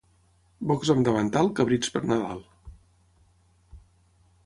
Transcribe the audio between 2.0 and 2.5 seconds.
Nadal.